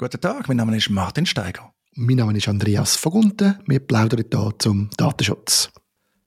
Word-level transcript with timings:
Guten 0.00 0.20
Tag, 0.20 0.46
mein 0.46 0.58
Name 0.58 0.76
ist 0.76 0.90
Martin 0.90 1.26
Steiger. 1.26 1.72
Mein 1.96 2.18
Name 2.18 2.36
ist 2.36 2.46
Andreas 2.46 2.94
Vogunten. 2.94 3.58
Wir 3.66 3.80
plaudern 3.80 4.22
hier 4.32 4.52
zum 4.60 4.90
Datenschutz. 4.96 5.72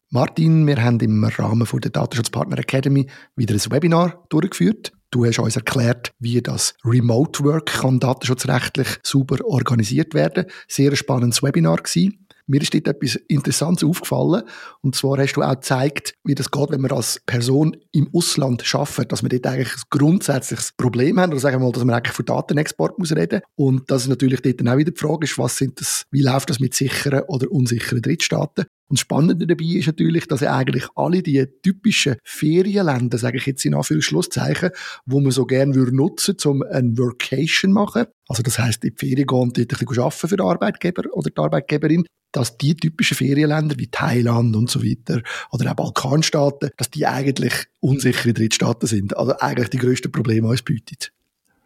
Martin, 0.09 0.67
wir 0.67 0.83
haben 0.83 0.99
im 0.99 1.23
Rahmen 1.23 1.65
der 1.81 1.91
Datenschutzpartner 1.91 2.59
Academy 2.59 3.07
wieder 3.37 3.55
ein 3.55 3.71
Webinar 3.71 4.25
durchgeführt. 4.27 4.91
Du 5.09 5.25
hast 5.25 5.39
uns 5.39 5.55
erklärt, 5.55 6.11
wie 6.19 6.41
das 6.41 6.73
Remote 6.83 7.45
Work 7.45 7.67
kann 7.67 8.01
datenschutzrechtlich 8.01 8.99
sauber 9.03 9.37
organisiert 9.45 10.13
werden. 10.13 10.47
Sehr 10.67 10.93
spannendes 10.97 11.41
Webinar 11.41 11.77
gewesen. 11.77 12.20
Mir 12.51 12.61
ist 12.61 12.73
dort 12.73 12.87
etwas 12.89 13.15
Interessantes 13.29 13.87
aufgefallen. 13.87 14.43
Und 14.81 14.93
zwar 14.93 15.17
hast 15.19 15.33
du 15.33 15.41
auch 15.41 15.53
gezeigt, 15.53 16.15
wie 16.25 16.35
das 16.35 16.51
geht, 16.51 16.69
wenn 16.69 16.81
man 16.81 16.91
als 16.91 17.21
Person 17.25 17.77
im 17.93 18.09
Ausland 18.13 18.63
arbeitet, 18.75 19.13
dass 19.13 19.23
man 19.23 19.29
dort 19.29 19.47
eigentlich 19.47 19.73
ein 19.73 19.83
grundsätzliches 19.89 20.73
Problem 20.73 21.17
hat, 21.17 21.31
oder 21.31 21.39
sagen 21.39 21.61
wir 21.61 21.65
mal, 21.67 21.71
dass 21.71 21.85
man 21.85 21.95
eigentlich 21.95 22.15
von 22.15 22.25
Datenexport 22.25 22.99
muss 22.99 23.15
reden. 23.15 23.39
Und 23.55 23.89
dass 23.89 24.05
natürlich 24.07 24.41
dort 24.41 24.59
dann 24.59 24.67
auch 24.67 24.77
wieder 24.77 24.91
die 24.91 24.99
Frage 24.99 25.23
ist, 25.23 25.37
was 25.37 25.55
sind 25.55 25.79
das, 25.79 26.05
wie 26.11 26.21
läuft 26.21 26.49
das 26.49 26.59
mit 26.59 26.73
sicheren 26.73 27.21
oder 27.29 27.49
unsicheren 27.49 28.01
Drittstaaten? 28.01 28.65
Und 28.91 28.99
das 28.99 29.03
Spannende 29.03 29.47
dabei 29.47 29.63
ist 29.63 29.87
natürlich, 29.87 30.27
dass 30.27 30.43
eigentlich 30.43 30.85
alle 30.95 31.23
die 31.23 31.45
typischen 31.63 32.17
Ferienländer, 32.25 33.17
sage 33.17 33.37
ich 33.37 33.45
jetzt 33.45 33.63
in 33.63 33.73
Anführungszeichen, 33.73 34.71
wo 35.05 35.21
man 35.21 35.31
so 35.31 35.45
gerne 35.45 35.73
würde 35.75 35.95
nutzen, 35.95 36.35
um 36.43 36.61
ein 36.61 36.97
Workation 36.97 37.71
machen. 37.71 38.07
Also 38.27 38.43
das 38.43 38.59
heißt, 38.59 38.83
in 38.83 38.89
die 38.91 38.97
Ferien 38.97 39.27
gehen 39.27 39.39
und 39.39 39.57
dort 39.57 39.71
ein 39.71 39.85
bisschen 39.87 40.03
arbeiten 40.03 40.27
für 40.27 40.35
den 40.35 40.45
Arbeitgeber 40.45 41.03
oder 41.13 41.29
die 41.29 41.37
Arbeitgeberin 41.37 42.05
dass 42.33 42.57
die 42.57 42.77
typischen 42.77 43.17
Ferienländer 43.17 43.77
wie 43.77 43.87
Thailand 43.87 44.55
und 44.55 44.69
so 44.69 44.81
weiter 44.81 45.21
oder 45.51 45.69
auch 45.69 45.75
Balkanstaaten, 45.75 46.69
dass 46.77 46.89
die 46.89 47.05
eigentlich 47.05 47.53
unsichere 47.81 48.31
Drittstaaten 48.31 48.87
sind. 48.87 49.17
Also 49.17 49.37
eigentlich 49.39 49.69
die 49.71 49.79
grössten 49.79 50.13
Probleme 50.13 50.47
uns 50.47 50.61
bieten. 50.61 51.11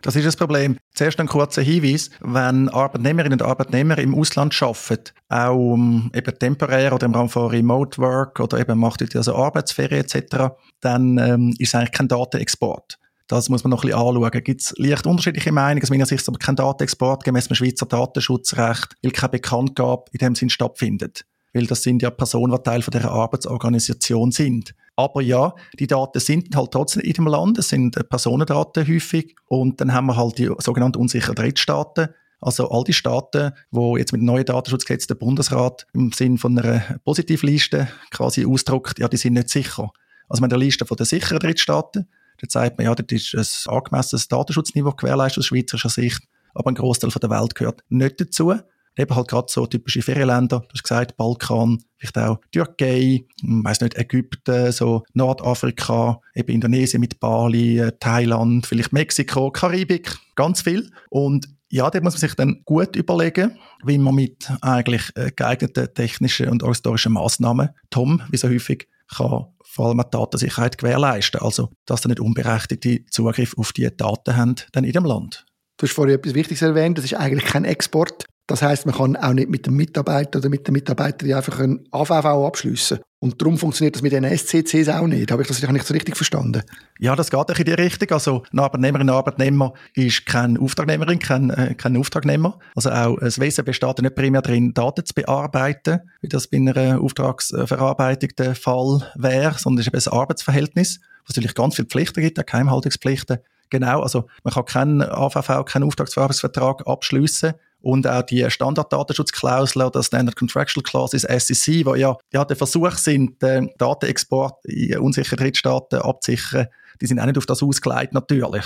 Das 0.01 0.15
ist 0.15 0.25
das 0.25 0.35
Problem. 0.35 0.77
Zuerst 0.95 1.19
ein 1.19 1.27
kurzer 1.27 1.61
Hinweis. 1.61 2.09
Wenn 2.21 2.69
Arbeitnehmerinnen 2.69 3.41
und 3.41 3.45
Arbeitnehmer 3.45 3.97
im 3.97 4.15
Ausland 4.15 4.55
arbeiten, 4.61 5.11
auch 5.27 5.55
um, 5.55 6.09
eben 6.15 6.39
temporär 6.39 6.93
oder 6.93 7.05
im 7.05 7.13
Rahmen 7.13 7.27
von 7.27 7.49
Remote 7.49 7.97
Work 8.01 8.39
oder 8.39 8.59
eben 8.59 8.79
macht 8.79 9.15
also 9.15 9.35
Arbeitsferien 9.35 10.05
etc., 10.05 10.55
dann 10.79 11.17
ähm, 11.17 11.53
ist 11.59 11.69
es 11.69 11.75
eigentlich 11.75 11.91
kein 11.91 12.07
Datenexport. 12.07 12.97
Das 13.27 13.49
muss 13.49 13.63
man 13.63 13.71
noch 13.71 13.83
ein 13.83 13.89
bisschen 13.89 13.99
anschauen. 13.99 14.43
Gibt 14.43 14.61
es 14.61 14.73
leicht 14.77 15.05
unterschiedliche 15.05 15.51
Meinungen? 15.51 15.83
Aus 15.83 15.89
meiner 15.89 16.05
Sicht 16.05 16.21
ist 16.21 16.29
aber 16.29 16.37
kein 16.37 16.55
Datenexport 16.55 17.23
gemäß 17.23 17.47
dem 17.49 17.55
Schweizer 17.55 17.87
Datenschutzrecht, 17.87 18.95
weil 19.01 19.11
keine 19.11 19.29
Bekanntgabe 19.31 20.05
in 20.11 20.19
dem 20.19 20.35
Sinn 20.35 20.49
stattfindet. 20.49 21.25
Weil 21.51 21.65
das 21.65 21.83
sind 21.83 22.03
ja 22.03 22.09
Personen, 22.09 22.55
die 22.55 22.63
Teil 22.63 22.81
von 22.81 22.91
dieser 22.91 23.11
Arbeitsorganisation 23.11 24.31
sind. 24.31 24.75
Aber 24.95 25.21
ja, 25.21 25.53
die 25.79 25.87
Daten 25.87 26.19
sind 26.19 26.55
halt 26.55 26.71
trotzdem 26.71 27.01
in 27.01 27.13
dem 27.13 27.27
Land, 27.27 27.57
es 27.57 27.69
sind 27.69 27.97
Personendaten 28.09 28.87
häufig 28.87 29.35
und 29.47 29.81
dann 29.81 29.93
haben 29.93 30.07
wir 30.07 30.15
halt 30.15 30.37
die 30.37 30.49
sogenannten 30.59 30.99
unsicheren 30.99 31.35
Drittstaaten. 31.35 32.09
Also 32.39 32.69
all 32.69 32.83
die 32.83 32.93
Staaten, 32.93 33.51
wo 33.71 33.97
jetzt 33.97 34.11
mit 34.11 34.21
dem 34.21 34.25
neuen 34.25 34.45
Datenschutzgesetz 34.45 35.07
der 35.07 35.15
Bundesrat 35.15 35.87
im 35.93 36.11
Sinn 36.11 36.37
von 36.37 36.57
einer 36.57 36.99
Positivliste 37.03 37.87
quasi 38.11 38.45
ausdruckt, 38.45 38.99
ja, 38.99 39.07
die 39.07 39.17
sind 39.17 39.33
nicht 39.33 39.49
sicher. 39.49 39.91
Also 40.29 40.41
haben 40.41 40.51
eine 40.51 40.63
Liste 40.63 40.85
von 40.85 40.97
den 40.97 41.05
sicheren 41.05 41.39
Drittstaaten 41.39 42.07
Dort 42.41 42.51
sagt 42.51 42.77
man, 42.77 42.85
ja, 42.85 42.95
dort 42.95 43.11
ist 43.11 43.33
ein 43.33 43.73
angemessenes 43.73 44.27
Datenschutzniveau 44.27 44.91
gewährleistet 44.91 45.39
aus 45.39 45.45
schweizerischer 45.47 45.89
Sicht, 45.89 46.21
aber 46.53 46.71
ein 46.71 46.75
Großteil 46.75 47.09
der 47.09 47.29
Welt 47.29 47.55
gehört 47.55 47.83
nicht 47.89 48.19
dazu. 48.19 48.55
Eben 48.97 49.15
halt 49.15 49.27
gerade 49.27 49.47
so 49.49 49.65
typische 49.65 50.01
Ferienländer, 50.01 50.59
du 50.59 50.73
hast 50.73 50.83
gesagt, 50.83 51.17
Balkan, 51.17 51.83
vielleicht 51.97 52.17
auch 52.17 52.39
Türkei, 52.51 53.25
weiß 53.43 53.81
nicht, 53.81 53.97
Ägypten, 53.97 54.71
so 54.71 55.03
Nordafrika, 55.13 56.21
eben 56.33 56.53
Indonesien 56.53 57.01
mit 57.01 57.19
Bali, 57.19 57.79
äh, 57.79 57.91
Thailand, 57.99 58.65
vielleicht 58.65 58.93
Mexiko, 58.93 59.51
Karibik, 59.51 60.17
ganz 60.35 60.61
viel. 60.61 60.89
Und 61.09 61.47
ja, 61.69 61.89
da 61.89 61.99
muss 61.99 62.13
man 62.13 62.19
sich 62.19 62.35
dann 62.35 62.61
gut 62.63 62.95
überlegen, 62.95 63.57
wie 63.83 63.97
man 63.97 64.15
mit 64.15 64.49
eigentlich 64.61 65.11
äh, 65.15 65.31
geeigneten 65.35 65.93
technischen 65.93 66.47
und 66.47 66.63
organisatorischen 66.63 67.13
Massnahmen, 67.13 67.69
Tom, 67.89 68.21
wie 68.29 68.37
so 68.37 68.47
häufig, 68.47 68.87
kann 69.13 69.45
vor 69.63 69.87
allem 69.87 69.97
die 69.97 70.09
Datensicherheit 70.09 70.77
gewährleisten. 70.77 71.41
Also, 71.41 71.69
dass 71.85 72.03
sie 72.03 72.07
nicht 72.07 72.19
unberechtigte 72.19 73.05
Zugriff 73.07 73.57
auf 73.57 73.73
die 73.73 73.89
Daten 73.95 74.37
haben 74.37 74.55
dann 74.71 74.83
in 74.83 74.93
dem 74.93 75.05
Land. 75.05 75.45
Du 75.77 75.85
hast 75.85 75.93
vorhin 75.93 76.15
etwas 76.15 76.33
Wichtiges 76.33 76.61
erwähnt, 76.61 76.97
das 76.97 77.05
ist 77.05 77.15
eigentlich 77.15 77.43
kein 77.43 77.65
Export. 77.65 78.25
Das 78.47 78.61
heißt, 78.61 78.85
man 78.85 78.95
kann 78.95 79.15
auch 79.15 79.33
nicht 79.33 79.49
mit 79.49 79.65
dem 79.65 79.75
Mitarbeiter 79.75 80.37
oder 80.37 80.49
mit 80.49 80.67
der 80.67 80.71
Mitarbeiterin 80.71 81.33
einfach 81.33 81.59
ein 81.59 81.87
AVV 81.91 82.25
abschließen. 82.25 82.99
Und 83.19 83.41
darum 83.41 83.57
funktioniert 83.57 83.95
das 83.95 84.03
mit 84.03 84.11
den 84.11 84.23
SCCs 84.23 84.87
auch 84.87 85.07
nicht. 85.07 85.31
Habe 85.31 85.41
ich 85.41 85.47
das 85.47 85.59
nicht 85.59 85.87
so 85.87 85.95
richtig 85.95 86.15
verstanden? 86.15 86.61
Ja, 86.99 87.15
das 87.15 87.31
geht 87.31 87.49
in 87.57 87.65
die 87.65 87.71
Richtung. 87.71 88.11
Also, 88.11 88.43
eine 88.51 88.61
Arbeitnehmerin, 88.61 89.09
ein 89.09 89.15
Arbeitnehmer 89.15 89.73
ist 89.95 90.27
keine 90.27 90.59
Auftragnehmerin, 90.59 91.17
kein, 91.17 91.49
äh, 91.49 91.73
kein 91.73 91.97
Auftragnehmer. 91.97 92.59
Also 92.75 92.91
auch 92.91 93.17
das 93.19 93.39
Wesen 93.39 93.65
besteht 93.65 93.99
nicht 93.99 94.13
primär 94.13 94.43
darin, 94.43 94.75
Daten 94.75 95.03
zu 95.05 95.15
bearbeiten, 95.15 96.01
wie 96.21 96.29
das 96.29 96.47
bei 96.47 96.57
einer 96.57 97.01
Auftragsverarbeitung 97.01 98.29
der 98.37 98.53
Fall 98.53 99.11
wäre, 99.15 99.57
sondern 99.57 99.79
es 99.79 99.87
ist 99.87 100.07
eben 100.07 100.13
ein 100.13 100.19
Arbeitsverhältnis, 100.19 100.99
wo 100.99 101.29
es 101.29 101.35
natürlich 101.35 101.55
ganz 101.55 101.75
viele 101.75 101.87
Pflichten 101.87 102.21
gibt, 102.21 102.39
auch 102.39 102.45
Geheimhaltungspflichten. 102.45 103.39
Genau, 103.71 104.01
also 104.01 104.27
man 104.43 104.53
kann 104.53 104.65
keinen 104.65 105.01
AVV, 105.01 105.65
keinen 105.65 105.83
Auftragsverarbeitungsvertrag 105.85 106.85
abschließen 106.85 107.53
und 107.85 108.07
auch 108.07 108.23
die 108.23 108.49
Standarddatenschutzklausel 108.49 109.83
oder 109.83 110.01
Standard 110.01 110.35
Contractual 110.35 110.81
Clauses 110.81 111.21
SEC, 111.21 111.85
wo 111.85 111.93
ja, 111.93 112.17
ja 112.33 112.43
der 112.43 112.57
Versuch 112.57 112.93
sind, 112.93 113.39
den 113.43 113.69
Datenexport 113.77 114.65
in 114.65 114.97
unsichere 114.97 115.35
Drittstaaten 115.35 115.99
abzusichern, 115.99 116.65
die 116.99 117.05
sind 117.05 117.19
auch 117.19 117.27
nicht 117.27 117.37
auf 117.37 117.45
das 117.45 117.61
ausgelegt, 117.61 118.11
natürlich. 118.13 118.65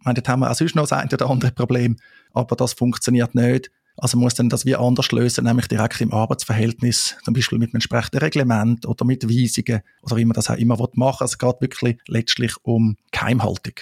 Ich 0.00 0.04
meine, 0.04 0.14
dort 0.14 0.28
haben 0.28 0.40
wir 0.40 0.50
auch 0.50 0.54
sonst 0.56 0.74
noch 0.74 0.90
ein 0.90 1.08
oder 1.12 1.30
andere 1.30 1.52
Problem, 1.52 1.96
aber 2.32 2.56
das 2.56 2.72
funktioniert 2.72 3.36
nicht. 3.36 3.70
Also 3.98 4.18
muss 4.18 4.34
dann 4.34 4.48
das 4.48 4.66
wie 4.66 4.74
anders 4.74 5.12
lösen, 5.12 5.44
nämlich 5.44 5.68
direkt 5.68 6.00
im 6.00 6.12
Arbeitsverhältnis, 6.12 7.14
zum 7.24 7.34
Beispiel 7.34 7.58
mit 7.58 7.68
einem 7.68 7.76
entsprechenden 7.76 8.18
Reglement 8.18 8.84
oder 8.84 9.04
mit 9.04 9.28
Weisungen 9.28 9.82
oder 10.02 10.16
wie 10.16 10.24
man 10.24 10.34
das 10.34 10.50
auch 10.50 10.56
immer 10.56 10.76
machen 10.76 10.96
will. 10.96 11.06
Also 11.20 11.24
es 11.24 11.38
geht 11.38 11.60
wirklich 11.60 11.98
letztlich 12.08 12.52
um 12.64 12.96
Geheimhaltung. 13.12 13.74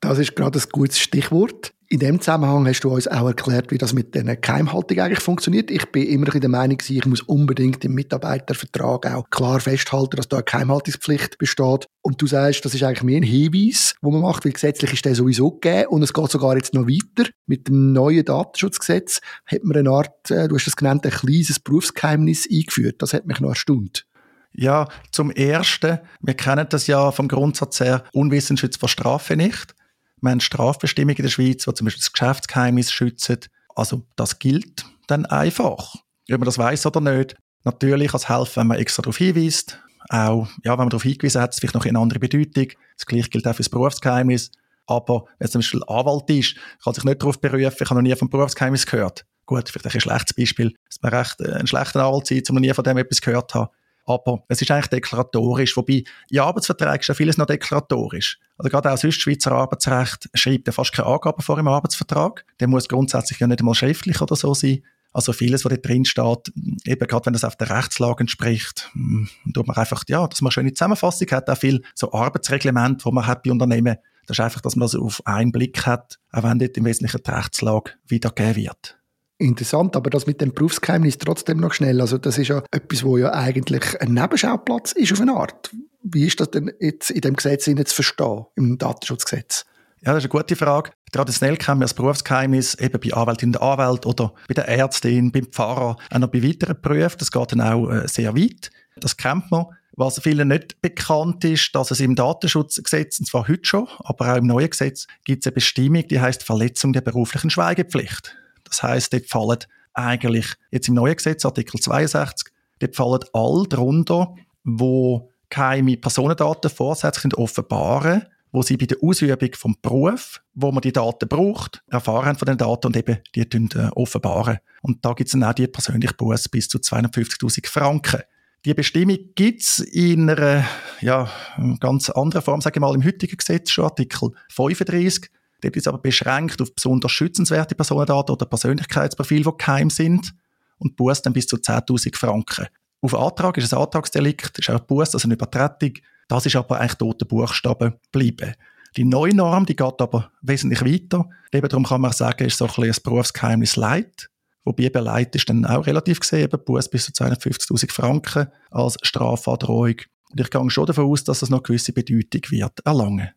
Das 0.00 0.18
ist 0.18 0.34
gerade 0.34 0.58
ein 0.58 0.64
gutes 0.72 0.98
Stichwort. 0.98 1.74
In 1.92 1.98
dem 1.98 2.20
Zusammenhang 2.20 2.68
hast 2.68 2.82
du 2.82 2.90
uns 2.90 3.08
auch 3.08 3.26
erklärt, 3.26 3.72
wie 3.72 3.78
das 3.78 3.92
mit 3.92 4.14
der 4.14 4.36
Geheimhaltung 4.36 5.00
eigentlich 5.00 5.18
funktioniert. 5.18 5.72
Ich 5.72 5.90
bin 5.90 6.06
immer 6.06 6.32
in 6.32 6.40
der 6.40 6.48
Meinung, 6.48 6.78
ich 6.88 7.04
muss 7.04 7.20
unbedingt 7.20 7.84
im 7.84 7.94
Mitarbeitervertrag 7.94 9.12
auch 9.12 9.28
klar 9.28 9.58
festhalten, 9.58 10.14
dass 10.14 10.28
da 10.28 10.36
eine 10.36 10.44
Geheimhaltungspflicht 10.44 11.38
besteht. 11.38 11.88
Und 12.00 12.22
du 12.22 12.28
sagst, 12.28 12.64
das 12.64 12.74
ist 12.74 12.84
eigentlich 12.84 13.02
mehr 13.02 13.16
ein 13.16 13.24
Hinweis, 13.24 13.96
wo 14.02 14.12
man 14.12 14.20
macht, 14.20 14.44
weil 14.44 14.52
gesetzlich 14.52 14.92
ist 14.92 15.04
der 15.04 15.16
sowieso 15.16 15.50
gegeben 15.50 15.88
und 15.88 16.04
es 16.04 16.12
geht 16.12 16.30
sogar 16.30 16.54
jetzt 16.54 16.74
noch 16.74 16.86
weiter. 16.86 17.28
Mit 17.46 17.66
dem 17.66 17.92
neuen 17.92 18.24
Datenschutzgesetz 18.24 19.20
hat 19.44 19.64
man 19.64 19.76
eine 19.76 19.90
Art, 19.90 20.30
äh, 20.30 20.46
du 20.46 20.54
hast 20.54 20.68
das 20.68 20.76
genannt, 20.76 21.04
ein 21.04 21.10
kleines 21.10 21.58
Berufsgeheimnis 21.58 22.46
eingeführt. 22.48 23.02
Das 23.02 23.14
hat 23.14 23.26
mich 23.26 23.40
noch 23.40 23.48
erstaunt. 23.48 24.06
Ja, 24.52 24.86
zum 25.10 25.32
Ersten, 25.32 25.98
wir 26.20 26.34
kennen 26.34 26.66
das 26.70 26.86
ja 26.86 27.10
vom 27.10 27.26
Grundsatz 27.26 27.80
her, 27.80 28.04
Unwissen 28.12 28.56
schützt 28.56 28.78
vor 28.78 28.88
Strafe 28.88 29.36
nicht. 29.36 29.74
Wir 30.20 30.30
haben 30.30 30.40
Strafbestimmungen 30.40 31.16
in 31.16 31.22
der 31.22 31.30
Schweiz, 31.30 31.64
die 31.64 31.74
zum 31.74 31.84
Beispiel 31.84 32.02
das 32.02 32.12
Geschäftsgeheimnis 32.12 32.92
schützen. 32.92 33.38
Also 33.74 34.02
das 34.16 34.38
gilt 34.38 34.84
dann 35.06 35.26
einfach. 35.26 35.94
Ob 36.30 36.38
man 36.38 36.44
das 36.44 36.58
weiß 36.58 36.86
oder 36.86 37.00
nicht. 37.00 37.36
Natürlich 37.64 38.10
kann 38.10 38.20
es 38.20 38.28
helfen, 38.28 38.56
wenn 38.56 38.66
man 38.68 38.78
extra 38.78 39.02
darauf 39.02 39.16
hinweist. 39.18 39.80
Auch, 40.08 40.48
ja, 40.64 40.72
wenn 40.72 40.78
man 40.78 40.90
darauf 40.90 41.02
hingewiesen 41.02 41.40
hat, 41.40 41.54
vielleicht 41.54 41.74
noch 41.74 41.84
eine 41.84 41.98
andere 41.98 42.18
Bedeutung. 42.18 42.68
Das 42.96 43.06
Gleiche 43.06 43.28
gilt 43.28 43.46
auch 43.46 43.52
für 43.54 43.62
das 43.62 43.68
Berufsgeheimnis. 43.68 44.50
Aber 44.86 45.26
wenn 45.38 45.46
es 45.46 45.52
zum 45.52 45.60
Beispiel 45.60 45.82
Anwalt 45.86 46.28
ist, 46.30 46.56
kann 46.82 46.94
sich 46.94 47.04
nicht 47.04 47.22
darauf 47.22 47.40
berufen, 47.40 47.76
ich 47.80 47.90
habe 47.90 47.94
noch 47.94 48.02
nie 48.02 48.16
vom 48.16 48.28
Berufsgeheimnis 48.28 48.86
gehört. 48.86 49.24
Gut, 49.46 49.68
vielleicht 49.68 49.94
ein 49.94 50.00
schlechtes 50.00 50.34
Beispiel. 50.34 50.74
Es 50.88 51.02
wäre 51.02 51.20
recht 51.20 51.40
äh, 51.40 51.52
ein 51.54 51.66
schlechter 51.66 52.04
Anwalt 52.04 52.26
sein, 52.26 52.42
um 52.48 52.56
noch 52.56 52.60
nie 52.60 52.72
von 52.72 52.84
dem 52.84 52.98
etwas 52.98 53.20
gehört 53.20 53.50
zu 53.50 53.60
haben. 53.60 53.70
Aber 54.10 54.42
es 54.48 54.60
ist 54.60 54.70
eigentlich 54.70 54.88
deklaratorisch, 54.88 55.76
wobei 55.76 56.02
in 56.30 56.40
Arbeitsverträgen 56.40 57.00
ist 57.00 57.06
ja 57.06 57.14
vieles 57.14 57.38
noch 57.38 57.46
deklaratorisch. 57.46 58.38
Also 58.58 58.68
gerade 58.68 58.92
auch 58.92 58.98
sonst 58.98 59.20
Schweizer 59.20 59.52
Arbeitsrecht 59.52 60.28
schreibt 60.34 60.66
ja 60.66 60.72
fast 60.72 60.92
keine 60.92 61.08
Angaben 61.08 61.42
vor 61.42 61.58
im 61.58 61.68
Arbeitsvertrag. 61.68 62.44
Der 62.58 62.68
muss 62.68 62.88
grundsätzlich 62.88 63.38
ja 63.38 63.46
nicht 63.46 63.60
einmal 63.60 63.74
schriftlich 63.74 64.20
oder 64.20 64.34
so 64.34 64.52
sein. 64.52 64.82
Also 65.12 65.32
vieles, 65.32 65.64
was 65.64 65.70
da 65.70 65.76
drin 65.76 66.04
steht, 66.04 66.52
eben 66.84 67.06
gerade 67.06 67.26
wenn 67.26 67.32
das 67.32 67.44
auf 67.44 67.56
der 67.56 67.70
Rechtslage 67.70 68.20
entspricht, 68.20 68.90
hm, 68.92 69.28
tut 69.52 69.66
man 69.66 69.76
einfach, 69.76 70.04
ja, 70.08 70.26
dass 70.26 70.40
man 70.40 70.48
eine 70.48 70.52
schöne 70.52 70.72
Zusammenfassung 70.74 71.28
hat, 71.30 71.50
auch 71.50 71.58
viel 71.58 71.82
so 71.94 72.12
Arbeitsreglement, 72.12 73.04
wo 73.04 73.10
man 73.10 73.26
hat 73.26 73.42
bei 73.42 73.50
Unternehmen. 73.50 73.96
Das 74.26 74.38
ist 74.38 74.44
einfach, 74.44 74.60
dass 74.60 74.76
man 74.76 74.86
das 74.86 74.94
auf 74.94 75.20
einen 75.24 75.50
Blick 75.50 75.84
hat, 75.86 76.20
auch 76.30 76.44
wenn 76.44 76.60
dort 76.60 76.76
im 76.76 76.84
Wesentlichen 76.84 77.22
die 77.26 77.30
Rechtslage 77.30 77.92
wiedergegeben 78.06 78.56
wird 78.56 78.99
interessant, 79.40 79.96
aber 79.96 80.10
das 80.10 80.26
mit 80.26 80.40
dem 80.40 80.52
Berufsgeheimnis 80.52 81.18
trotzdem 81.18 81.58
noch 81.58 81.72
schnell. 81.72 82.00
Also 82.00 82.18
das 82.18 82.38
ist 82.38 82.48
ja 82.48 82.62
etwas, 82.70 83.02
wo 83.02 83.16
ja 83.16 83.32
eigentlich 83.32 84.00
ein 84.00 84.14
Nebenschauplatz 84.14 84.92
ist 84.92 85.12
auf 85.12 85.20
eine 85.20 85.32
Art. 85.32 85.70
Wie 86.02 86.26
ist 86.26 86.40
das 86.40 86.50
denn 86.50 86.70
jetzt 86.80 87.10
in 87.10 87.20
dem 87.20 87.36
Gesetz 87.36 87.64
zu 87.64 87.94
verstehen, 87.94 88.46
im 88.56 88.78
Datenschutzgesetz? 88.78 89.66
Ja, 90.02 90.14
das 90.14 90.24
ist 90.24 90.30
eine 90.30 90.40
gute 90.40 90.56
Frage. 90.56 90.92
Traditionell 91.12 91.58
kennen 91.58 91.80
wir 91.80 91.84
das 91.84 91.94
Berufsgeheimnis 91.94 92.74
eben 92.76 92.98
bei 93.00 93.12
Anwältinnen 93.12 93.56
und 93.56 93.62
Anwälten 93.62 94.10
oder 94.10 94.32
bei 94.48 94.54
der 94.54 94.68
Ärztin, 94.68 95.30
beim 95.30 95.46
Pfarrer, 95.46 95.96
auch 96.10 96.18
noch 96.18 96.28
bei 96.28 96.42
weiteren 96.42 96.80
Berufen. 96.80 97.18
Das 97.18 97.30
geht 97.30 97.52
dann 97.52 97.60
auch 97.60 97.90
äh, 97.90 98.08
sehr 98.08 98.34
weit. 98.34 98.70
Das 98.96 99.16
kennt 99.16 99.50
man. 99.50 99.66
Was 99.96 100.20
vielen 100.20 100.48
nicht 100.48 100.80
bekannt 100.80 101.44
ist, 101.44 101.74
dass 101.74 101.90
es 101.90 102.00
im 102.00 102.14
Datenschutzgesetz, 102.14 103.20
und 103.20 103.26
zwar 103.26 103.48
heute 103.48 103.64
schon, 103.64 103.88
aber 103.98 104.32
auch 104.32 104.36
im 104.38 104.46
neuen 104.46 104.70
Gesetz, 104.70 105.06
gibt 105.24 105.42
es 105.42 105.48
eine 105.48 105.54
Bestimmung, 105.54 106.08
die 106.08 106.20
heißt 106.20 106.44
Verletzung 106.44 106.94
der 106.94 107.02
beruflichen 107.02 107.50
Schweigepflicht. 107.50 108.34
Das 108.70 108.82
heißt, 108.82 109.12
dort 109.12 109.26
fallen 109.26 109.58
eigentlich 109.92 110.54
jetzt 110.70 110.88
im 110.88 110.94
neuen 110.94 111.16
Gesetz, 111.16 111.44
Artikel 111.44 111.80
62, 111.80 112.52
dort 112.78 112.96
fallen 112.96 113.24
all 113.32 113.66
darunter, 113.68 114.34
wo 114.64 115.30
geheime 115.50 115.96
Personendaten 115.96 116.70
vorsätzlich 116.70 117.36
offenbaren, 117.36 118.26
wo 118.52 118.62
sie 118.62 118.76
bei 118.76 118.86
der 118.86 118.98
Ausübung 119.02 119.50
vom 119.54 119.76
Beruf, 119.80 120.40
wo 120.54 120.72
man 120.72 120.80
die 120.80 120.92
Daten 120.92 121.28
braucht, 121.28 121.82
erfahren 121.88 122.36
von 122.36 122.46
den 122.46 122.58
Daten 122.58 122.88
und 122.88 122.96
eben 122.96 123.18
die 123.34 123.40
äh, 123.42 123.90
offenbaren. 123.94 124.58
Und 124.82 125.04
da 125.04 125.12
gibt 125.12 125.28
es 125.28 125.32
dann 125.32 125.44
auch 125.44 125.52
die 125.52 125.68
persönliche 125.68 126.14
Buße 126.14 126.48
bis 126.48 126.68
zu 126.68 126.78
250.000 126.78 127.68
Franken. 127.68 128.22
Die 128.64 128.74
Bestimmung 128.74 129.18
gibt 129.34 129.62
es 129.62 129.78
in 129.78 130.28
einer 130.28 130.64
ja, 131.00 131.30
ganz 131.78 132.10
anderen 132.10 132.44
Form, 132.44 132.60
sage 132.60 132.78
ich 132.78 132.80
mal, 132.80 132.94
im 132.94 133.04
heutigen 133.04 133.36
Gesetz 133.36 133.70
schon, 133.70 133.84
Artikel 133.84 134.32
35. 134.50 135.30
Dort 135.60 135.76
ist 135.76 135.88
aber 135.88 135.98
beschränkt 135.98 136.60
auf 136.60 136.74
besonders 136.74 137.12
schützenswerte 137.12 137.74
Personendaten 137.74 138.32
oder 138.32 138.46
Persönlichkeitsprofile, 138.46 139.44
die 139.44 139.56
geheim 139.58 139.90
sind 139.90 140.34
und 140.78 140.96
Buß 140.96 141.22
dann 141.22 141.32
bis 141.32 141.46
zu 141.46 141.56
10.000 141.56 142.16
Franken. 142.16 142.66
Auf 143.02 143.14
Antrag 143.14 143.56
ist 143.56 143.72
ein 143.72 143.80
Antragsdelikt, 143.80 144.58
ist 144.58 144.70
auch 144.70 144.80
Buß, 144.80 145.14
also 145.14 145.26
eine 145.26 145.34
Übertretung. 145.34 145.92
Das 146.28 146.46
ist 146.46 146.56
aber 146.56 146.78
eigentlich 146.78 146.94
tote 146.94 147.24
Buchstaben 147.24 147.94
bleiben. 148.12 148.54
Die 148.96 149.04
neue 149.04 149.34
Norm, 149.34 149.66
die 149.66 149.76
geht 149.76 150.00
aber 150.00 150.32
wesentlich 150.42 150.84
weiter. 150.84 151.28
Eben 151.52 151.68
darum 151.68 151.84
kann 151.84 152.00
man 152.00 152.12
sagen, 152.12 152.46
ist 152.46 152.58
so 152.58 152.66
ein, 152.66 152.84
ein 152.84 152.94
Berufsgeheimnis 153.02 153.76
Leid. 153.76 154.28
Wobei 154.64 154.84
eben 154.84 155.04
Leid 155.04 155.34
ist 155.34 155.48
dann 155.48 155.64
auch 155.64 155.86
relativ 155.86 156.20
gesehen, 156.20 156.44
eben 156.44 156.64
Buß 156.64 156.90
bis 156.90 157.06
zu 157.06 157.12
250.000 157.12 157.90
Franken 157.92 158.48
als 158.70 158.96
Strafandrohung. 159.02 159.96
Und 160.30 160.40
ich 160.40 160.50
gehe 160.50 160.70
schon 160.70 160.86
davon 160.86 161.06
aus, 161.06 161.24
dass 161.24 161.40
das 161.40 161.50
noch 161.50 161.62
gewisse 161.62 161.92
Bedeutung 161.92 162.42
wird 162.50 162.80
erlangen. 162.84 163.30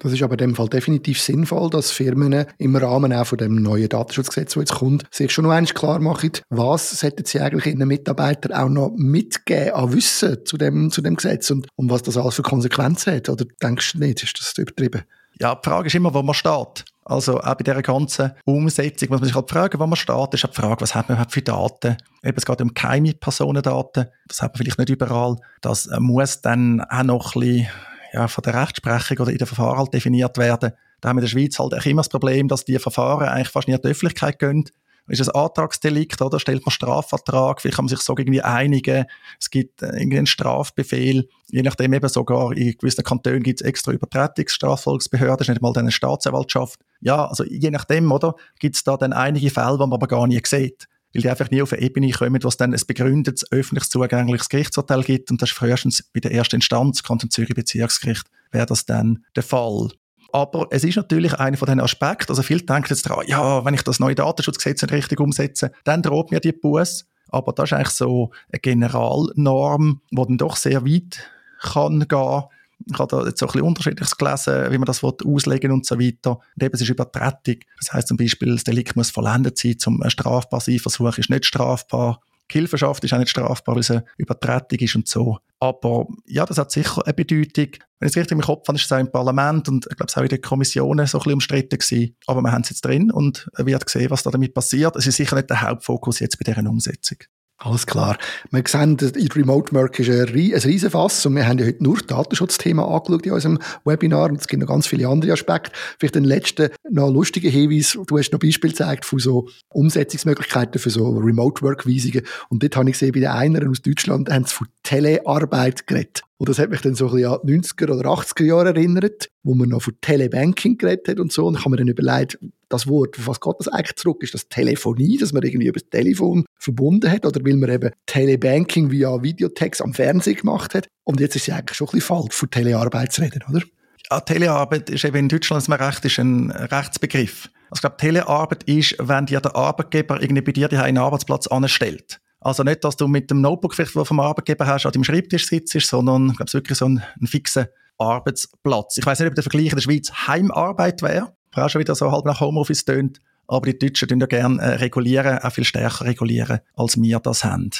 Das 0.00 0.12
ist 0.12 0.22
aber 0.22 0.32
in 0.32 0.38
dem 0.38 0.54
Fall 0.54 0.68
definitiv 0.68 1.20
sinnvoll, 1.20 1.68
dass 1.68 1.90
Firmen 1.90 2.46
im 2.56 2.74
Rahmen 2.74 3.12
auch 3.12 3.26
von 3.26 3.38
dem 3.38 3.56
neuen 3.56 3.88
Datenschutzgesetz, 3.88 4.54
das 4.54 4.62
jetzt 4.62 4.74
kommt, 4.74 5.04
sich 5.10 5.30
schon 5.30 5.44
noch 5.44 5.52
einmal 5.52 5.72
klar 5.72 6.00
machen, 6.00 6.32
was 6.48 6.90
sollten 6.98 7.26
sie 7.26 7.38
eigentlich 7.38 7.66
ihren 7.66 7.86
Mitarbeitern 7.86 8.52
auch 8.52 8.68
noch 8.70 8.94
mitgeben 8.96 9.74
an 9.74 9.92
Wissen 9.92 10.38
zu 10.46 10.56
dem, 10.56 10.90
zu 10.90 11.02
dem 11.02 11.16
Gesetz 11.16 11.50
und, 11.50 11.68
und 11.76 11.90
was 11.90 12.02
das 12.02 12.16
alles 12.16 12.34
für 12.34 12.42
Konsequenzen 12.42 13.14
hat. 13.14 13.28
Oder 13.28 13.44
denkst 13.62 13.92
du 13.92 13.98
nicht, 13.98 14.22
ist 14.22 14.38
das 14.38 14.56
übertrieben? 14.56 15.02
Ja, 15.38 15.54
die 15.54 15.68
Frage 15.68 15.88
ist 15.88 15.94
immer, 15.94 16.14
wo 16.14 16.22
man 16.22 16.34
steht. 16.34 16.84
Also 17.04 17.40
auch 17.40 17.54
bei 17.54 17.64
dieser 17.64 17.82
ganzen 17.82 18.32
Umsetzung 18.44 19.08
muss 19.10 19.20
man 19.20 19.26
sich 19.26 19.34
halt 19.34 19.50
fragen, 19.50 19.80
wo 19.80 19.86
man 19.86 19.96
steht. 19.96 20.34
ist 20.34 20.44
die 20.44 20.60
Frage, 20.60 20.80
was 20.80 20.94
hat 20.94 21.08
man 21.08 21.28
für 21.28 21.42
Daten? 21.42 21.96
Eben, 22.22 22.36
es 22.36 22.46
geht 22.46 22.60
um 22.60 22.72
geheime 22.72 23.14
Personendaten. 23.14 24.06
Das 24.28 24.42
hat 24.42 24.52
man 24.52 24.58
vielleicht 24.58 24.78
nicht 24.78 24.90
überall. 24.90 25.36
Das 25.60 25.88
muss 25.98 26.40
dann 26.40 26.80
auch 26.82 27.02
noch 27.02 27.34
ein 27.34 27.40
bisschen 27.40 27.68
ja, 28.12 28.28
von 28.28 28.42
der 28.42 28.54
Rechtsprechung 28.54 29.18
oder 29.18 29.32
in 29.32 29.38
der 29.38 29.46
Verfahren 29.46 29.78
halt 29.78 29.94
definiert 29.94 30.36
werden. 30.38 30.72
Da 31.00 31.08
haben 31.08 31.16
wir 31.16 31.22
in 31.22 31.26
der 31.26 31.30
Schweiz 31.30 31.58
halt 31.58 31.74
auch 31.74 31.86
immer 31.86 32.02
das 32.02 32.08
Problem, 32.08 32.48
dass 32.48 32.64
die 32.64 32.78
Verfahren 32.78 33.28
eigentlich 33.28 33.48
fast 33.48 33.68
nicht 33.68 33.76
in 33.76 33.82
die 33.82 33.88
Öffentlichkeit 33.88 34.38
gehen. 34.38 34.64
Ist 35.08 35.28
ein 35.28 35.34
Antragsdelikt, 35.34 36.22
oder? 36.22 36.38
Stellt 36.38 36.64
man 36.64 36.70
Strafvertrag, 36.70 37.60
vielleicht 37.60 37.76
kann 37.76 37.86
man 37.86 37.88
sich 37.88 37.98
so 37.98 38.14
irgendwie 38.16 38.42
einigen. 38.42 39.06
Es 39.40 39.50
gibt 39.50 39.82
äh, 39.82 39.88
irgendwie 39.96 40.18
einen 40.18 40.26
Strafbefehl. 40.26 41.28
Je 41.48 41.62
nachdem 41.62 41.92
eben 41.94 42.08
sogar 42.08 42.52
in 42.52 42.76
gewissen 42.78 43.02
Kantonen 43.02 43.42
gibt 43.42 43.60
es 43.60 43.66
extra 43.66 43.90
Übertretungsstrafvolksbehörden, 43.90 45.40
ist 45.40 45.48
nicht 45.48 45.62
mal 45.62 45.72
eine 45.76 45.90
Staatsanwaltschaft. 45.90 46.78
Ja, 47.00 47.26
also 47.26 47.42
je 47.44 47.72
nachdem, 47.72 48.12
oder? 48.12 48.36
Gibt 48.60 48.76
es 48.76 48.84
da 48.84 48.96
dann 48.96 49.12
einige 49.12 49.50
Fälle, 49.50 49.72
die 49.72 49.78
man 49.78 49.94
aber 49.94 50.06
gar 50.06 50.28
nie 50.28 50.40
sieht 50.46 50.86
weil 51.14 51.22
die 51.22 51.30
einfach 51.30 51.50
nie 51.50 51.62
auf 51.62 51.72
eine 51.72 51.82
Ebene 51.82 52.10
kommen, 52.10 52.42
wo 52.42 52.48
es 52.48 52.56
dann 52.56 52.72
ein 52.72 52.80
begründetes, 52.86 53.50
öffentlich 53.50 53.88
zugängliches 53.88 54.48
Gerichtsurteil 54.48 55.02
gibt. 55.02 55.30
Und 55.30 55.42
das 55.42 55.50
ist 55.50 55.56
frühestens 55.56 56.02
bei 56.12 56.20
der 56.20 56.32
ersten 56.32 56.56
Instanz, 56.56 57.02
Kanton 57.02 57.30
Zürich 57.30 57.54
Bezirksgericht, 57.54 58.26
wäre 58.52 58.66
das 58.66 58.86
dann 58.86 59.24
der 59.34 59.42
Fall. 59.42 59.90
Aber 60.32 60.68
es 60.70 60.84
ist 60.84 60.96
natürlich 60.96 61.34
einer 61.34 61.56
von 61.56 61.66
den 61.66 61.80
Aspekten, 61.80 62.30
also 62.30 62.42
viele 62.42 62.62
denken 62.62 62.86
jetzt 62.90 63.08
daran, 63.08 63.26
ja, 63.26 63.64
wenn 63.64 63.74
ich 63.74 63.82
das 63.82 63.98
neue 63.98 64.14
Datenschutzgesetz 64.14 64.82
nicht 64.82 64.92
richtig 64.92 65.18
umsetze, 65.18 65.72
dann 65.84 66.02
droht 66.02 66.30
mir 66.30 66.40
die 66.40 66.52
Buß. 66.52 67.06
Aber 67.30 67.52
das 67.52 67.70
ist 67.70 67.72
eigentlich 67.72 67.88
so 67.88 68.30
eine 68.52 68.60
Generalnorm, 68.60 70.00
die 70.10 70.16
dann 70.16 70.38
doch 70.38 70.56
sehr 70.56 70.84
weit 70.84 71.28
kann 71.60 72.06
gehen 72.06 72.42
ich 72.86 72.98
habe 72.98 73.16
da 73.16 73.26
jetzt 73.26 73.38
so 73.38 73.46
ein 73.46 73.52
bisschen 73.52 73.66
unterschiedliches 73.66 74.16
gelesen, 74.16 74.72
wie 74.72 74.78
man 74.78 74.86
das 74.86 75.02
auslegen 75.02 75.72
und 75.72 75.86
so 75.86 75.98
weiter. 75.98 76.38
Und 76.54 76.62
eben, 76.62 76.74
es 76.74 76.80
ist 76.80 76.88
Übertretung. 76.88 77.56
Das 77.78 77.92
heißt 77.92 78.08
zum 78.08 78.16
Beispiel, 78.16 78.52
das 78.52 78.64
Delikt 78.64 78.96
muss 78.96 79.10
vollendet 79.10 79.58
sein, 79.58 79.78
zum 79.78 80.02
strafbar 80.08 80.60
sein, 80.60 80.78
Versuch 80.78 81.18
ist 81.18 81.30
nicht 81.30 81.46
strafbar. 81.46 82.20
Hilfenschaft 82.50 83.04
ist 83.04 83.12
auch 83.12 83.18
nicht 83.18 83.30
strafbar, 83.30 83.74
weil 83.74 83.80
es 83.80 83.90
eine 83.90 84.04
Übertretung 84.16 84.78
ist 84.78 84.96
und 84.96 85.08
so. 85.08 85.38
Aber 85.60 86.06
ja, 86.26 86.44
das 86.44 86.58
hat 86.58 86.72
sicher 86.72 87.02
eine 87.04 87.14
Bedeutung. 87.14 87.68
Wenn 87.98 88.08
ich 88.08 88.12
es 88.12 88.16
richtig 88.16 88.32
im 88.32 88.40
Kopf 88.40 88.66
habe, 88.66 88.76
ist 88.76 88.86
es 88.86 88.92
auch 88.92 88.98
im 88.98 89.10
Parlament 89.10 89.68
und 89.68 89.86
ich 89.88 89.96
glaube, 89.96 90.08
es 90.08 90.16
auch 90.16 90.22
in 90.22 90.28
den 90.28 90.40
Kommissionen 90.40 91.06
so 91.06 91.18
ein 91.18 91.20
bisschen 91.20 91.34
umstritten 91.34 91.78
gewesen. 91.78 92.16
Aber 92.26 92.42
wir 92.42 92.50
haben 92.50 92.62
es 92.62 92.70
jetzt 92.70 92.84
drin 92.84 93.10
und 93.10 93.48
wird 93.56 93.88
sehen, 93.88 94.10
was 94.10 94.22
da 94.22 94.30
damit 94.30 94.54
passiert. 94.54 94.96
Es 94.96 95.06
ist 95.06 95.16
sicher 95.16 95.36
nicht 95.36 95.50
der 95.50 95.62
Hauptfokus 95.62 96.18
jetzt 96.18 96.38
bei 96.38 96.44
deren 96.44 96.66
Umsetzung. 96.66 97.18
Alles 97.62 97.84
klar. 97.84 98.16
Wir 98.50 98.62
sehen, 98.66 98.96
Remote 99.34 99.74
Work 99.74 99.98
ist 99.98 100.08
ein, 100.08 100.30
Riesenfass 100.30 101.26
und 101.26 101.36
wir 101.36 101.46
haben 101.46 101.58
ja 101.58 101.66
heute 101.66 101.84
nur 101.84 101.98
das 101.98 102.06
Datenschutzthema 102.06 102.84
angeschaut 102.84 103.26
in 103.26 103.32
unserem 103.32 103.58
Webinar 103.84 104.30
und 104.30 104.40
es 104.40 104.48
gibt 104.48 104.62
noch 104.62 104.68
ganz 104.68 104.86
viele 104.86 105.06
andere 105.06 105.32
Aspekte. 105.32 105.70
Vielleicht 105.98 106.14
den 106.14 106.24
letzten 106.24 106.70
noch 106.88 107.10
lustigen 107.10 107.50
Hinweis. 107.50 107.98
Du 108.06 108.16
hast 108.16 108.32
noch 108.32 108.38
Beispiel 108.38 108.70
gezeigt 108.70 109.04
von 109.04 109.18
so 109.18 109.50
Umsetzungsmöglichkeiten 109.74 110.80
für 110.80 110.88
so 110.88 111.10
Remote 111.10 111.60
Work 111.60 111.86
Weisungen 111.86 112.22
und 112.48 112.62
dort 112.62 112.76
habe 112.76 112.88
ich 112.88 112.94
gesehen, 112.94 113.12
bei 113.12 113.20
den 113.20 113.28
einen 113.28 113.68
aus 113.68 113.82
Deutschland 113.82 114.30
haben 114.30 114.46
sie 114.46 114.54
von 114.54 114.68
Telearbeit 114.82 115.86
geredet. 115.86 116.22
Und 116.38 116.48
das 116.48 116.58
hat 116.58 116.70
mich 116.70 116.80
dann 116.80 116.94
so 116.94 117.08
ein 117.08 117.16
bisschen 117.16 117.30
an 117.30 117.40
die 117.44 117.60
90er 117.60 117.92
oder 117.94 118.08
80er 118.08 118.44
Jahre 118.44 118.68
erinnert, 118.68 119.28
wo 119.42 119.54
man 119.54 119.68
noch 119.68 119.82
von 119.82 119.92
Telebanking 120.00 120.78
geredet 120.78 121.08
hat 121.08 121.20
und 121.20 121.30
so. 121.30 121.46
Und 121.46 121.58
ich 121.58 121.60
habe 121.60 121.72
mir 121.72 121.76
dann 121.76 121.88
überlegt, 121.88 122.38
das 122.70 122.86
Wort, 122.86 123.26
was 123.26 123.40
geht 123.40 123.56
das 123.58 123.68
eigentlich 123.68 123.96
zurück? 123.96 124.22
Ist 124.22 124.32
das 124.32 124.48
Telefonie, 124.48 125.18
dass 125.18 125.32
man 125.32 125.42
irgendwie 125.42 125.66
über 125.66 125.78
das 125.78 125.90
Telefon 125.90 126.46
verbunden 126.58 127.10
hat? 127.10 127.26
Oder 127.26 127.44
will 127.44 127.56
man 127.56 127.70
eben 127.70 127.90
Telebanking 128.06 128.90
via 128.90 129.22
Videotext 129.22 129.82
am 129.82 129.92
Fernsehen 129.92 130.36
gemacht 130.36 130.74
hat? 130.74 130.88
Und 131.04 131.20
jetzt 131.20 131.36
ist 131.36 131.48
es 131.48 131.54
eigentlich 131.54 131.76
schon 131.76 131.88
ein 131.88 131.92
bisschen 131.92 132.16
falsch, 132.16 132.34
von 132.34 132.50
Telearbeit 132.50 133.12
zu 133.12 133.22
reden, 133.22 133.42
oder? 133.50 133.62
Ja, 134.10 134.20
Telearbeit 134.20 134.88
ist 134.88 135.04
eben 135.04 135.16
in 135.16 135.28
Deutschland 135.28 135.68
das 135.68 135.80
Recht 135.80 136.04
ist 136.04 136.18
ein 136.18 136.50
Rechtsbegriff. 136.50 137.50
Also 137.70 137.74
ich 137.74 137.80
glaube, 137.80 137.96
Telearbeit 137.98 138.62
ist, 138.64 138.96
wenn 138.98 139.26
dir 139.26 139.40
der 139.40 139.54
Arbeitgeber 139.54 140.20
irgendwie 140.22 140.42
bei 140.42 140.52
dir 140.52 140.82
einen 140.82 140.98
Arbeitsplatz 140.98 141.46
anstellt. 141.48 142.20
Also 142.40 142.62
nicht, 142.62 142.84
dass 142.84 142.96
du 142.96 143.06
mit 143.06 143.30
dem 143.30 143.42
Notebook 143.42 143.74
vielleicht, 143.74 143.94
das 143.94 144.08
vom 144.08 144.20
Arbeitgeber 144.20 144.66
hast, 144.66 144.86
an 144.86 144.92
deinem 144.92 145.04
Schreibtisch 145.04 145.46
sitzt, 145.46 145.78
sondern 145.86 146.30
ich 146.30 146.36
glaube, 146.36 146.46
es 146.46 146.54
wirklich 146.54 146.78
so 146.78 146.86
ein, 146.86 147.02
ein 147.20 147.26
fixer 147.26 147.68
Arbeitsplatz. 147.98 148.96
Ich 148.96 149.04
weiß 149.04 149.20
nicht, 149.20 149.28
ob 149.28 149.34
der 149.34 149.42
Vergleich 149.42 149.66
in 149.66 149.74
der 149.74 149.82
Schweiz 149.82 150.10
Heimarbeit 150.26 151.02
wäre, 151.02 151.34
auch 151.54 151.68
schon 151.68 151.80
wieder 151.80 151.94
so 151.94 152.10
halb 152.10 152.24
nach 152.24 152.40
Homeoffice 152.40 152.84
tönt, 152.84 153.20
aber 153.46 153.72
die 153.72 153.78
Deutschen 153.78 154.08
tun 154.08 154.20
ja 154.20 154.26
gerne 154.26 154.60
äh, 154.60 154.74
regulieren, 154.76 155.38
auch 155.38 155.52
viel 155.52 155.64
stärker 155.64 156.04
regulieren, 156.04 156.60
als 156.76 157.00
wir 157.00 157.18
das 157.18 157.44
haben. 157.44 157.70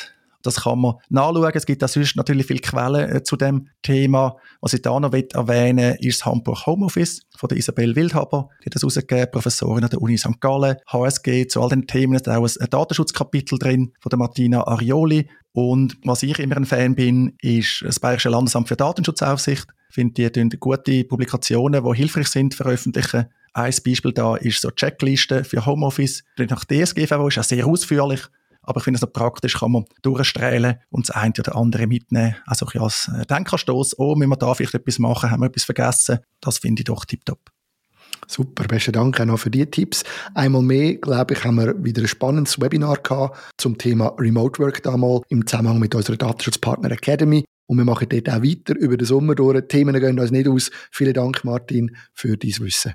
Das 0.43 0.63
kann 0.63 0.81
man 0.81 0.95
nachschauen. 1.11 1.53
Es 1.55 1.67
gibt 1.67 1.85
auch 1.85 1.89
sonst 1.89 2.17
natürlich 2.17 2.47
viele 2.47 2.61
Quellen 2.61 3.11
äh, 3.11 3.23
zu 3.23 3.37
dem 3.37 3.69
Thema. 3.83 4.37
Was 4.61 4.73
ich 4.73 4.83
da 4.83 4.99
noch 4.99 5.13
erwähnen 5.13 5.97
will, 6.01 6.09
ist 6.09 6.21
das 6.21 6.27
Hamburg 6.27 6.67
Homeoffice 6.67 7.23
von 7.37 7.49
der 7.49 7.59
Isabel 7.59 7.95
Wildhaber. 7.95 8.49
Die 8.61 8.67
hat 8.67 8.75
das 8.75 8.85
rausgegeben, 8.85 9.31
Professorin 9.31 9.85
an 9.85 9.91
der 9.91 10.01
Uni 10.01 10.17
St. 10.17 10.41
Gallen, 10.41 10.77
HSG. 10.91 11.47
Zu 11.49 11.63
all 11.63 11.69
den 11.69 11.87
Themen 11.87 12.15
ist 12.15 12.29
auch 12.29 12.43
ein 12.43 12.71
Datenschutzkapitel 12.71 13.59
drin 13.59 13.93
von 14.01 14.11
der 14.11 14.19
Martina 14.19 14.67
Arioli. 14.67 15.29
Und 15.53 15.99
was 16.05 16.23
ich 16.23 16.39
immer 16.39 16.57
ein 16.57 16.65
Fan 16.67 16.95
bin, 16.95 17.35
ist 17.43 17.83
das 17.85 18.01
Bayerische 18.01 18.31
Landesamt 18.31 18.69
für 18.69 18.77
Datenschutzaufsicht. 18.77 19.67
Finde, 19.91 20.31
die 20.31 20.59
gute 20.59 21.05
Publikationen, 21.05 21.85
die 21.85 21.97
hilfreich 21.97 22.29
sind, 22.29 22.55
veröffentlichen. 22.55 23.27
Ein 23.53 23.75
Beispiel 23.85 24.13
da 24.13 24.37
ist 24.37 24.61
so 24.61 24.71
die 24.71 24.77
Checkliste 24.77 25.45
für 25.45 25.67
Homeoffice. 25.67 26.23
Nach 26.39 26.65
DSGVO 26.65 27.29
ist 27.29 27.39
auch 27.39 27.45
sehr 27.45 27.67
ausführlich. 27.67 28.23
Aber 28.63 28.79
ich 28.79 28.85
finde 28.85 28.99
es 28.99 29.03
noch 29.03 29.13
praktisch, 29.13 29.59
kann 29.59 29.73
man 29.73 29.85
durchstrahlen 30.03 30.77
und 30.91 31.09
das 31.09 31.17
eine 31.17 31.33
oder 31.39 31.57
andere 31.57 31.87
mitnehmen. 31.87 32.37
Also 32.47 32.67
ich 32.73 32.81
als 32.81 33.09
äh, 33.09 33.25
Denkanstoß, 33.27 33.99
oh, 33.99 34.15
müssen 34.15 34.31
wir 34.31 34.37
da 34.37 34.55
vielleicht 34.55 34.75
etwas 34.75 34.99
machen, 34.99 35.31
haben 35.31 35.41
wir 35.41 35.47
etwas 35.47 35.65
vergessen. 35.65 36.19
Das 36.41 36.59
finde 36.59 36.81
ich 36.81 36.85
doch 36.85 37.05
tiptop. 37.05 37.51
Super, 38.27 38.65
besten 38.65 38.93
Dank 38.93 39.19
auch 39.19 39.25
noch 39.25 39.39
für 39.39 39.51
die 39.51 39.67
Tipps. 39.67 40.05
Einmal 40.35 40.63
mehr, 40.63 40.97
glaube 40.97 41.35
ich, 41.35 41.45
haben 41.45 41.57
wir 41.57 41.83
wieder 41.83 42.03
ein 42.03 42.09
spannendes 42.09 42.61
Webinar 42.61 42.99
gehabt 42.99 43.37
zum 43.57 43.77
Thema 43.79 44.15
Remote 44.19 44.63
Work 44.63 44.83
damals 44.83 45.23
im 45.31 45.47
Zusammenhang 45.47 45.79
mit 45.81 45.95
unserer 45.95 46.17
Datenschutzpartner 46.17 46.93
Academy. 46.93 47.45
Und 47.71 47.77
wir 47.77 47.85
machen 47.85 48.09
dort 48.09 48.29
auch 48.29 48.43
weiter 48.43 48.77
über 48.77 48.97
den 48.97 49.07
Sommer 49.07 49.37
durch. 49.37 49.61
Die 49.61 49.69
Themen 49.69 49.95
gehen 50.01 50.19
uns 50.19 50.33
nicht 50.33 50.49
aus. 50.49 50.73
Vielen 50.91 51.15
Dank, 51.15 51.45
Martin, 51.45 51.97
für 52.13 52.37
dein 52.37 52.51
Wissen. 52.59 52.95